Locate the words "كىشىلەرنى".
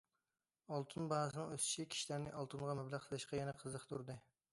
1.95-2.33